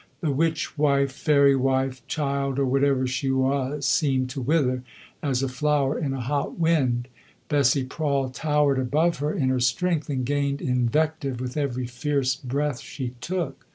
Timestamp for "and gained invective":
10.09-11.39